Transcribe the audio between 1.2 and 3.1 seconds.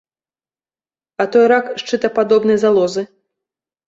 А той рак шчытападобнай залозы?